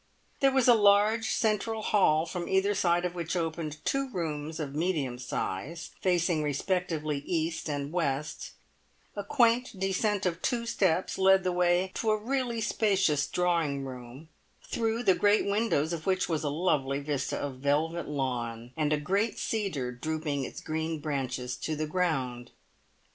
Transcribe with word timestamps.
There 0.39 0.49
was 0.51 0.67
a 0.67 0.73
large 0.73 1.29
central 1.29 1.83
hall 1.83 2.25
from 2.25 2.49
either 2.49 2.73
side 2.73 3.05
of 3.05 3.13
which 3.13 3.35
opened 3.35 3.85
two 3.85 4.09
rooms 4.09 4.59
of 4.59 4.73
medium 4.73 5.19
size, 5.19 5.91
facing 6.01 6.41
respectively 6.41 7.19
east 7.27 7.69
and 7.69 7.93
west; 7.93 8.53
a 9.15 9.23
quaint 9.23 9.79
descent 9.79 10.25
of 10.25 10.41
two 10.41 10.65
steps 10.65 11.19
led 11.19 11.43
the 11.43 11.51
way 11.51 11.91
to 11.93 12.09
a 12.09 12.17
really 12.17 12.61
spacious 12.61 13.27
drawing 13.27 13.85
room, 13.85 14.29
through 14.67 15.03
the 15.03 15.13
great 15.13 15.45
windows 15.45 15.93
of 15.93 16.07
which 16.07 16.27
was 16.27 16.43
a 16.43 16.49
lovely 16.49 16.99
vista 16.99 17.37
of 17.37 17.59
velvet 17.59 18.07
lawn, 18.07 18.71
and 18.75 18.91
a 18.91 18.97
great 18.97 19.37
cedar 19.37 19.91
drooping 19.91 20.43
its 20.43 20.61
green 20.61 20.99
branches 20.99 21.55
to 21.57 21.75
the 21.75 21.85
ground. 21.85 22.49